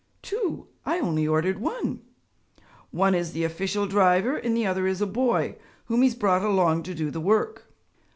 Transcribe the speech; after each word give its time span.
'Two! 0.23 0.65
I 0.83 0.97
only 0.99 1.27
ordered 1.27 1.59
one.' 1.59 2.01
'One 2.89 3.13
is 3.13 3.33
the 3.33 3.43
official 3.43 3.85
driver 3.85 4.35
and 4.35 4.57
the 4.57 4.65
other 4.65 4.87
is 4.87 4.99
a 4.99 5.05
boy 5.05 5.57
whom 5.85 6.01
he 6.01 6.07
has 6.09 6.17
brought 6.17 6.41
along 6.41 6.81
to 6.89 6.95
do 6.95 7.11
the 7.11 7.21
work.' 7.21 7.71